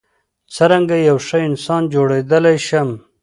[0.55, 2.89] څرنګه یو ښه انسان جوړیدای شم.